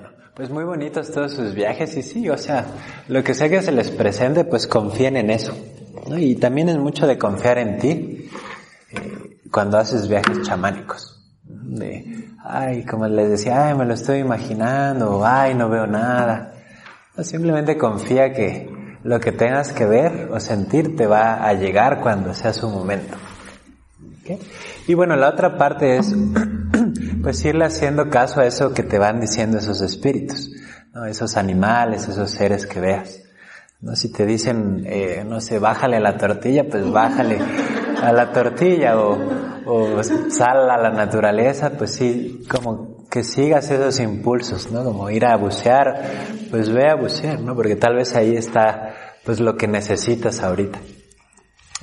Bueno, 0.00 0.16
pues 0.34 0.48
muy 0.48 0.64
bonitos 0.64 1.10
todos 1.10 1.32
sus 1.32 1.54
viajes 1.54 1.94
y 1.96 2.02
sí, 2.02 2.30
o 2.30 2.38
sea, 2.38 2.66
lo 3.08 3.22
que 3.22 3.34
sea 3.34 3.50
que 3.50 3.60
se 3.60 3.72
les 3.72 3.90
presente, 3.90 4.44
pues 4.44 4.66
confíen 4.66 5.16
en 5.16 5.30
eso. 5.30 5.54
Y 6.16 6.36
también 6.36 6.70
es 6.70 6.78
mucho 6.78 7.06
de 7.06 7.18
confiar 7.18 7.58
en 7.58 7.78
ti 7.78 8.30
eh, 8.92 9.40
cuando 9.50 9.78
haces 9.78 10.08
viajes 10.08 10.42
chamánicos. 10.42 11.22
De, 11.44 12.28
ay, 12.42 12.84
como 12.86 13.06
les 13.08 13.28
decía, 13.28 13.68
ay, 13.68 13.74
me 13.74 13.84
lo 13.84 13.94
estoy 13.94 14.20
imaginando, 14.20 15.22
ay, 15.24 15.54
no 15.54 15.68
veo 15.68 15.86
nada. 15.86 16.54
simplemente 17.22 17.76
confía 17.76 18.32
que 18.32 18.70
lo 19.02 19.20
que 19.20 19.32
tengas 19.32 19.72
que 19.72 19.84
ver 19.84 20.30
o 20.32 20.40
sentir 20.40 20.96
te 20.96 21.06
va 21.06 21.46
a 21.46 21.52
llegar 21.52 22.00
cuando 22.00 22.32
sea 22.32 22.54
su 22.54 22.70
momento. 22.70 23.16
Y 24.86 24.94
bueno, 24.94 25.16
la 25.16 25.28
otra 25.28 25.58
parte 25.58 25.96
es 25.98 26.14
pues 27.22 27.44
irle 27.44 27.64
haciendo 27.64 28.10
caso 28.10 28.40
a 28.40 28.46
eso 28.46 28.72
que 28.72 28.82
te 28.82 28.98
van 28.98 29.20
diciendo 29.20 29.58
esos 29.58 29.80
espíritus, 29.82 30.50
¿no? 30.94 31.06
esos 31.06 31.36
animales, 31.36 32.08
esos 32.08 32.30
seres 32.30 32.66
que 32.66 32.80
veas. 32.80 33.22
¿no? 33.80 33.96
Si 33.96 34.12
te 34.12 34.26
dicen, 34.26 34.84
eh, 34.86 35.24
no 35.26 35.40
sé, 35.40 35.58
bájale 35.58 35.96
a 35.96 36.00
la 36.00 36.16
tortilla, 36.16 36.64
pues 36.68 36.90
bájale 36.90 37.38
a 38.02 38.12
la 38.12 38.32
tortilla 38.32 38.98
o, 38.98 39.18
o 39.66 40.02
sal 40.02 40.70
a 40.70 40.78
la 40.78 40.90
naturaleza, 40.90 41.70
pues 41.70 41.92
sí, 41.92 42.42
como 42.48 43.06
que 43.10 43.24
sigas 43.24 43.70
esos 43.70 43.98
impulsos, 44.00 44.70
¿no? 44.70 44.84
Como 44.84 45.10
ir 45.10 45.26
a 45.26 45.36
bucear, 45.36 46.00
pues 46.50 46.70
ve 46.70 46.88
a 46.88 46.94
bucear, 46.94 47.40
¿no? 47.40 47.56
Porque 47.56 47.74
tal 47.74 47.96
vez 47.96 48.14
ahí 48.14 48.36
está, 48.36 48.94
pues 49.24 49.40
lo 49.40 49.56
que 49.56 49.66
necesitas 49.66 50.40
ahorita. 50.40 50.80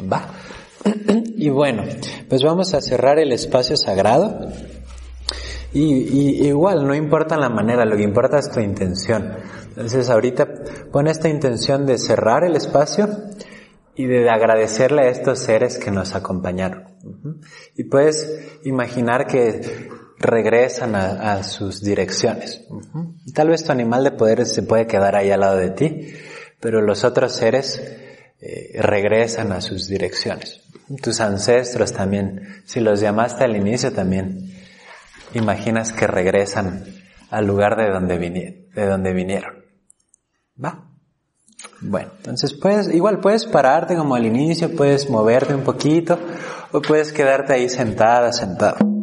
Va. 0.00 0.28
Y 1.36 1.50
bueno, 1.50 1.82
pues 2.28 2.42
vamos 2.42 2.72
a 2.72 2.80
cerrar 2.80 3.18
el 3.18 3.32
espacio 3.32 3.76
sagrado. 3.76 4.48
Y, 5.74 6.46
igual, 6.46 6.86
no 6.86 6.94
importa 6.94 7.36
la 7.36 7.48
manera, 7.48 7.84
lo 7.84 7.96
que 7.96 8.04
importa 8.04 8.38
es 8.38 8.48
tu 8.48 8.60
intención. 8.60 9.32
Entonces 9.70 10.08
ahorita 10.08 10.48
pon 10.92 11.08
esta 11.08 11.28
intención 11.28 11.84
de 11.84 11.98
cerrar 11.98 12.44
el 12.44 12.54
espacio 12.54 13.08
y 13.96 14.06
de 14.06 14.30
agradecerle 14.30 15.02
a 15.02 15.08
estos 15.08 15.40
seres 15.40 15.78
que 15.78 15.90
nos 15.90 16.14
acompañaron. 16.14 16.84
Y 17.76 17.84
puedes 17.84 18.60
imaginar 18.62 19.26
que 19.26 19.88
regresan 20.18 20.94
a, 20.94 21.42
sus 21.42 21.82
direcciones. 21.82 22.62
Tal 23.34 23.48
vez 23.48 23.64
tu 23.64 23.72
animal 23.72 24.04
de 24.04 24.12
poder 24.12 24.46
se 24.46 24.62
puede 24.62 24.86
quedar 24.86 25.16
ahí 25.16 25.32
al 25.32 25.40
lado 25.40 25.56
de 25.56 25.70
ti, 25.70 26.14
pero 26.60 26.82
los 26.82 27.02
otros 27.02 27.32
seres 27.32 27.82
eh, 28.40 28.80
regresan 28.80 29.50
a 29.50 29.60
sus 29.60 29.88
direcciones. 29.88 30.60
Tus 31.02 31.20
ancestros 31.20 31.92
también, 31.92 32.62
si 32.64 32.78
los 32.78 33.00
llamaste 33.00 33.42
al 33.42 33.56
inicio 33.56 33.92
también, 33.92 34.53
imaginas 35.34 35.92
que 35.92 36.06
regresan 36.06 36.84
al 37.30 37.46
lugar 37.46 37.76
de 37.76 37.90
donde, 37.90 38.68
de 38.74 38.86
donde 38.86 39.12
vinieron. 39.12 39.64
¿Va? 40.62 40.90
Bueno, 41.80 42.10
entonces 42.18 42.54
puedes, 42.54 42.92
igual 42.94 43.20
puedes 43.20 43.46
pararte 43.46 43.96
como 43.96 44.14
al 44.14 44.26
inicio, 44.26 44.74
puedes 44.74 45.10
moverte 45.10 45.54
un 45.54 45.62
poquito 45.62 46.18
o 46.72 46.80
puedes 46.80 47.12
quedarte 47.12 47.54
ahí 47.54 47.68
sentada, 47.68 48.32
sentado. 48.32 48.93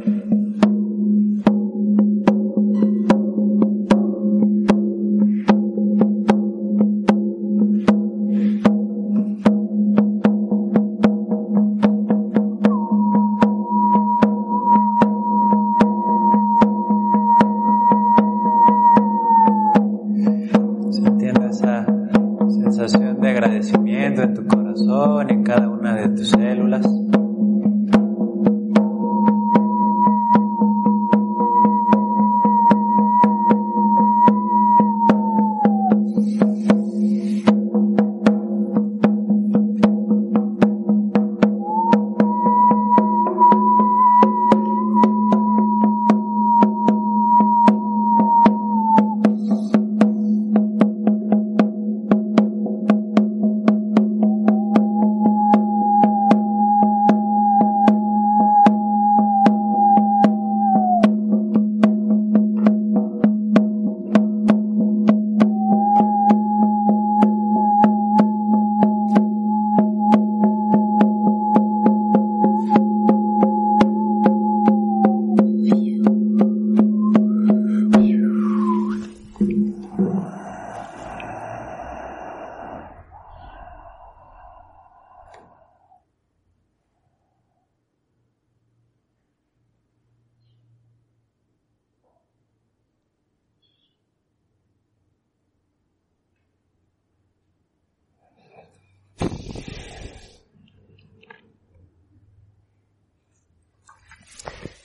agradecimiento 23.44 24.22
en 24.22 24.34
tu 24.34 24.46
corazón, 24.46 25.30
en 25.30 25.44
cada 25.44 25.70
una 25.70 25.96
de 25.96 26.10
tus 26.10 26.30
células. 26.30 26.86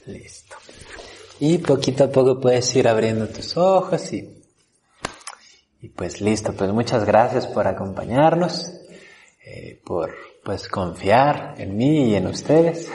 Listo. 0.07 0.57
Y 1.41 1.59
poquito 1.59 2.05
a 2.05 2.11
poco 2.11 2.41
puedes 2.41 2.75
ir 2.77 2.87
abriendo 2.87 3.27
tus 3.29 3.57
ojos 3.57 4.13
y, 4.13 4.43
y 5.83 5.89
pues 5.89 6.21
listo. 6.21 6.53
Pues 6.53 6.73
muchas 6.73 7.05
gracias 7.05 7.47
por 7.49 7.67
acompañarnos, 7.67 8.73
eh, 9.45 9.81
por 9.85 10.15
pues 10.45 10.69
confiar 10.69 11.55
en 11.59 11.77
mí 11.77 12.11
y 12.11 12.15
en 12.15 12.29
ustedes, 12.29 12.89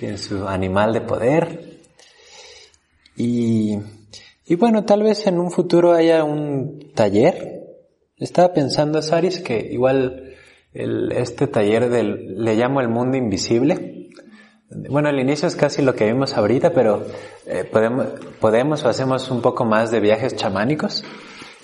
y 0.00 0.06
en 0.06 0.18
su 0.18 0.48
animal 0.48 0.92
de 0.92 1.00
poder. 1.02 1.80
Y, 3.16 3.78
y 4.44 4.54
bueno, 4.56 4.84
tal 4.84 5.04
vez 5.04 5.26
en 5.28 5.38
un 5.38 5.52
futuro 5.52 5.92
haya 5.92 6.24
un 6.24 6.92
taller. 6.94 7.60
Estaba 8.16 8.52
pensando, 8.52 9.00
Saris, 9.02 9.40
que 9.40 9.56
igual 9.56 10.34
este 10.72 11.46
taller 11.46 11.88
del, 11.88 12.44
le 12.44 12.54
llamo 12.56 12.80
el 12.80 12.88
mundo 12.88 13.16
invisible 13.16 13.99
bueno, 14.70 15.08
al 15.08 15.18
inicio 15.18 15.48
es 15.48 15.56
casi 15.56 15.82
lo 15.82 15.94
que 15.94 16.06
vimos 16.06 16.36
ahorita, 16.36 16.72
pero 16.72 17.04
eh, 17.46 17.64
podemos, 17.64 18.06
podemos 18.40 18.84
o 18.84 18.88
hacemos 18.88 19.28
un 19.30 19.42
poco 19.42 19.64
más 19.64 19.90
de 19.90 19.98
viajes 19.98 20.36
chamánicos 20.36 21.04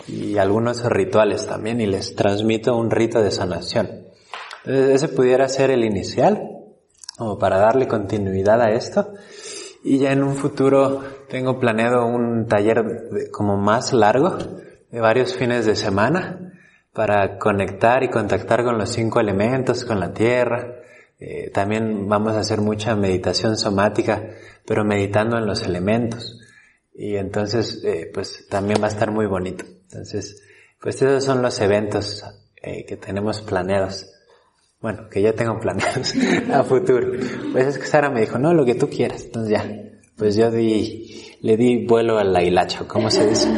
y 0.08 0.38
algunos 0.38 0.84
rituales 0.84 1.46
también 1.46 1.80
y 1.80 1.86
les 1.86 2.16
transmito 2.16 2.76
un 2.76 2.90
rito 2.90 3.22
de 3.22 3.30
sanación. 3.30 4.08
ese 4.64 5.08
pudiera 5.08 5.48
ser 5.48 5.70
el 5.70 5.84
inicial, 5.84 6.50
como 7.16 7.38
para 7.38 7.58
darle 7.58 7.86
continuidad 7.86 8.60
a 8.60 8.72
esto. 8.72 9.14
Y 9.84 9.98
ya 9.98 10.10
en 10.10 10.24
un 10.24 10.34
futuro 10.34 11.04
tengo 11.28 11.60
planeado 11.60 12.06
un 12.06 12.46
taller 12.48 13.28
como 13.30 13.56
más 13.56 13.92
largo, 13.92 14.36
de 14.90 15.00
varios 15.00 15.36
fines 15.36 15.64
de 15.64 15.76
semana, 15.76 16.54
para 16.92 17.38
conectar 17.38 18.02
y 18.02 18.08
contactar 18.08 18.64
con 18.64 18.78
los 18.78 18.90
cinco 18.90 19.20
elementos, 19.20 19.84
con 19.84 20.00
la 20.00 20.12
tierra, 20.12 20.74
eh, 21.18 21.50
también 21.50 22.08
vamos 22.08 22.34
a 22.34 22.40
hacer 22.40 22.60
mucha 22.60 22.94
meditación 22.94 23.56
somática, 23.56 24.22
pero 24.66 24.84
meditando 24.84 25.38
en 25.38 25.46
los 25.46 25.62
elementos. 25.62 26.38
Y 26.94 27.16
entonces, 27.16 27.82
eh, 27.84 28.10
pues 28.12 28.46
también 28.48 28.80
va 28.80 28.86
a 28.86 28.90
estar 28.90 29.10
muy 29.10 29.26
bonito. 29.26 29.64
Entonces, 29.64 30.42
pues 30.80 31.00
esos 31.00 31.24
son 31.24 31.42
los 31.42 31.60
eventos 31.60 32.24
eh, 32.62 32.84
que 32.84 32.96
tenemos 32.96 33.40
planeados. 33.42 34.10
Bueno, 34.80 35.08
que 35.10 35.22
ya 35.22 35.32
tengo 35.32 35.58
planeados 35.60 36.14
a 36.52 36.64
futuro. 36.64 37.12
Pues 37.52 37.66
es 37.66 37.78
que 37.78 37.86
Sara 37.86 38.10
me 38.10 38.20
dijo, 38.20 38.38
no, 38.38 38.52
lo 38.52 38.64
que 38.64 38.74
tú 38.74 38.88
quieras. 38.88 39.24
Entonces 39.24 39.50
ya, 39.50 39.64
pues 40.16 40.36
yo 40.36 40.50
di, 40.50 41.36
le 41.40 41.56
di 41.56 41.86
vuelo 41.86 42.18
al 42.18 42.36
hilacho, 42.42 42.86
¿cómo 42.86 43.10
se 43.10 43.26
dice? 43.26 43.48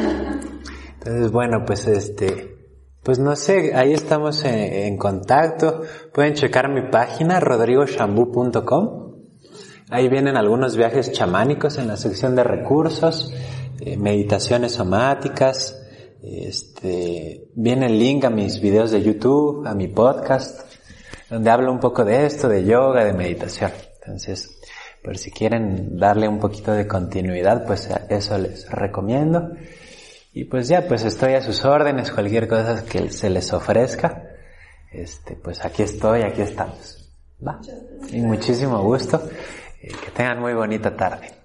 Entonces, 0.94 1.31
bueno, 1.31 1.64
pues 1.64 1.87
este, 1.87 2.57
pues 3.03 3.19
no 3.19 3.37
sé, 3.37 3.75
ahí 3.75 3.93
estamos 3.93 4.45
en, 4.45 4.97
contacto. 4.97 5.83
Pueden 6.12 6.35
checar 6.35 6.69
mi 6.69 6.91
página 6.91 7.41
rodrigoshambu.com. 7.41 9.15
Ahí 9.91 10.09
vienen 10.09 10.37
algunos 10.37 10.77
viajes 10.77 11.12
chamánicos 11.12 11.79
en 11.79 11.89
la 11.89 11.97
sección 11.97 12.37
de 12.37 12.45
recursos. 12.45 13.33
eh, 13.81 13.97
meditaciones 13.97 14.73
somáticas, 14.73 15.79
este, 16.23 17.49
viene 17.55 17.87
el 17.87 17.99
link 17.99 18.25
a 18.25 18.31
mis 18.31 18.61
videos 18.61 18.91
de 18.91 19.03
YouTube, 19.03 19.67
a 19.67 19.75
mi 19.75 19.89
podcast, 19.89 20.61
donde 21.31 21.51
hablo 21.51 21.73
un 21.73 21.79
poco 21.79 22.05
de 22.05 22.27
esto, 22.27 22.49
de 22.49 22.65
yoga, 22.65 23.05
de 23.05 23.12
meditación. 23.12 23.71
Entonces, 24.03 24.59
por 25.03 25.17
si 25.17 25.31
quieren 25.31 25.97
darle 25.97 26.29
un 26.29 26.39
poquito 26.39 26.73
de 26.73 26.87
continuidad, 26.87 27.65
pues 27.67 27.89
eso 28.09 28.37
les 28.39 28.69
recomiendo. 28.71 29.53
Y 30.38 30.44
pues 30.44 30.69
ya, 30.69 30.87
pues 30.87 31.05
estoy 31.05 31.35
a 31.35 31.40
sus 31.40 31.64
órdenes, 31.64 32.12
cualquier 32.12 32.46
cosa 32.46 32.85
que 32.85 33.11
se 33.11 33.29
les 33.29 33.52
ofrezca, 33.52 34.23
este, 34.93 35.35
pues 35.35 35.64
aquí 35.64 35.82
estoy, 35.82 36.23
aquí 36.23 36.43
estamos. 36.43 37.12
¿Va? 37.44 37.58
Y 38.12 38.20
muchísimo 38.20 38.81
gusto. 38.81 39.20
Eh, 39.82 39.88
que 39.88 40.12
tengan 40.12 40.38
muy 40.38 40.55
bonita 40.55 40.96
tarde. 40.96 41.38